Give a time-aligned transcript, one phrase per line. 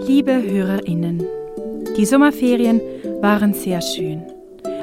[0.00, 1.22] Liebe Hörerinnen,
[1.96, 2.80] die Sommerferien
[3.20, 4.22] waren sehr schön.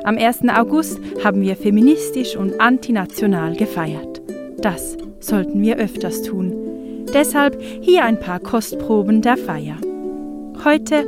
[0.03, 0.41] Am 1.
[0.49, 4.21] August haben wir feministisch und antinational gefeiert.
[4.57, 7.05] Das sollten wir öfters tun.
[7.13, 9.77] Deshalb hier ein paar Kostproben der Feier.
[10.63, 11.05] Heute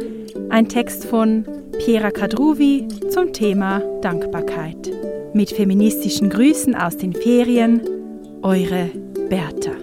[0.50, 1.46] ein Text von
[1.78, 4.92] Piera Kadruvi zum Thema Dankbarkeit.
[5.34, 7.82] Mit feministischen Grüßen aus den Ferien,
[8.42, 8.90] eure
[9.30, 9.81] Bertha.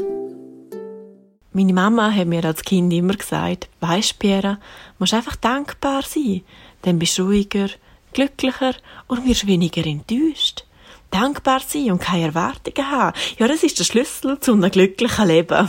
[1.58, 4.60] Meine Mama hat mir als Kind immer gesagt, weisst Piera,
[5.00, 6.42] musst einfach dankbar sein,
[6.82, 7.68] dann bist du ruhiger,
[8.12, 8.76] glücklicher
[9.08, 10.64] und wirst weniger enttäuscht.
[11.10, 15.68] Dankbar sein und keine Erwartungen haben, ja, das ist der Schlüssel zu einem glücklichen Leben.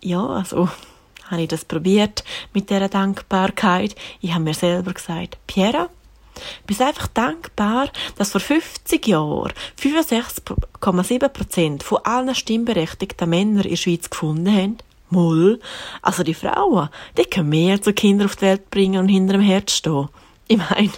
[0.00, 0.70] Ja, also,
[1.26, 2.24] habe ich das probiert
[2.54, 3.94] mit dieser Dankbarkeit.
[4.22, 5.90] Ich habe mir selber gesagt, Piera,
[6.66, 14.08] bist einfach dankbar, dass vor 50 Jahren 65,7 von allen stimmberechtigten Männern in der Schweiz
[14.08, 14.78] gefunden haben.
[15.10, 15.60] Moll.
[16.02, 19.42] Also die Frauen, die können mehr zu Kindern auf die Welt bringen und hinter dem
[19.42, 20.08] Herz stehen.
[20.48, 20.90] Ich meine,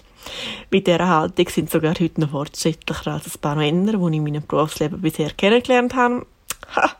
[0.70, 4.24] mit dieser Haltung sind sogar heute noch fortschrittlicher als ein paar Männer, die ich in
[4.24, 6.26] meinem Berufsleben bisher kennengelernt habe.
[6.74, 6.90] Ha,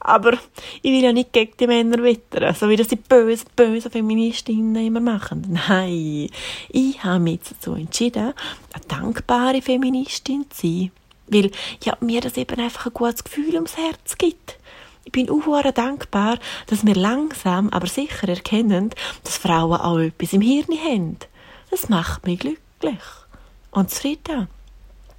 [0.00, 0.34] aber
[0.82, 4.86] ich will ja nicht gegen die Männer wittern, so wie das die bösen, bösen Feministinnen
[4.86, 5.60] immer machen.
[5.68, 6.28] Nein,
[6.68, 8.34] ich habe mich dazu entschieden,
[8.72, 10.90] eine dankbare Feministin zu sein.
[11.26, 11.50] Weil
[11.82, 14.58] ja, mir das eben einfach ein gutes Gefühl ums Herz gibt.
[15.04, 18.90] Ich bin auch dankbar, dass wir langsam, aber sicher erkennen,
[19.22, 21.18] dass Frauen auch etwas im Hirn haben.
[21.70, 23.02] Das macht mich glücklich
[23.70, 24.48] und zufrieden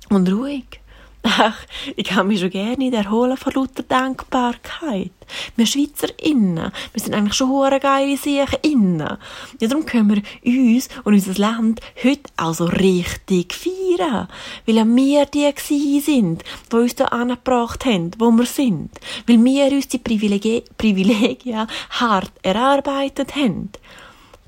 [0.09, 0.81] und ruhig.
[1.27, 1.57] Ach,
[1.95, 5.09] ich kann mich schon gerne erholen von lauter Dankbarkeit.
[5.55, 9.17] Wir SchweizerInnen, wir sind eigentlich schon hure geile Sachen innen.
[9.59, 14.27] Ja, darum können wir uns und unser Land heute auch so richtig feiern.
[14.67, 18.91] Weil ja wir die gewesen sind, die uns hier angebracht haben, wo wir sind.
[19.25, 23.71] Weil wir uns die Privilegien, Privilegien hart erarbeitet haben.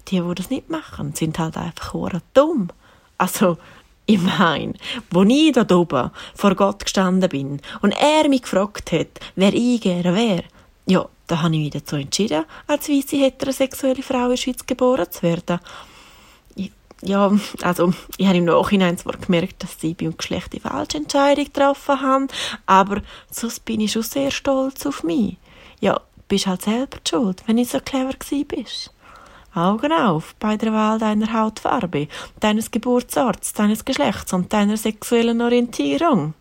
[0.10, 2.70] Die, die das nicht machen, sind halt einfach hure dumm.
[3.18, 3.58] Also,
[4.08, 4.74] ich meine,
[5.12, 9.82] wo ich da oben vor Gott gestanden bin und er mich gefragt hat, wer ich
[9.82, 10.46] gerne wäre,
[10.88, 15.12] ja, da habe ich mich dazu entschieden, als weiße heterosexuelle Frau in der Schweiz geboren
[15.12, 15.60] zu werden.
[16.56, 17.30] Ich, ja,
[17.62, 22.02] also, ich habe im Nachhinein zwar gemerkt, dass ich beim Geschlecht die falsche Entscheidung getroffen
[22.02, 22.28] habe,
[22.66, 25.36] aber sonst bin ich schon sehr stolz auf mich.
[25.82, 28.92] Ja, bist halt selber schuld, wenn ich so clever gewesen bist.
[29.58, 32.08] Augen auf bei der Wahl deiner Hautfarbe,
[32.40, 36.34] deines Geburtsorts, deines Geschlechts und deiner sexuellen Orientierung.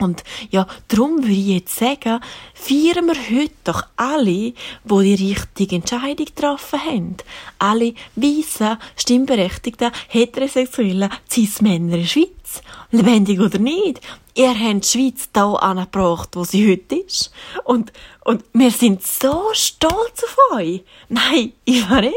[0.00, 2.20] Und ja, darum würde ich jetzt sagen,
[2.54, 4.54] feiern wir heute doch alle,
[4.84, 7.16] wo die richtige Entscheidung getroffen haben.
[7.58, 12.62] Alle weißen, stimmberechtigten, heterosexuellen Cis-Männer in der Schweiz.
[12.90, 14.00] Lebendig oder nicht.
[14.34, 17.32] Ihr habt die Schweiz da angebracht, wo sie heute ist.
[17.64, 17.92] Und,
[18.24, 20.84] und wir sind so stolz auf euch.
[21.08, 22.12] Nein, ich verreck.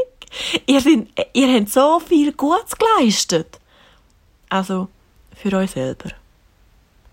[0.66, 3.59] Ihr, ihr habt so viel Gutes geleistet.
[4.50, 4.88] Also,
[5.36, 6.20] für euch selber.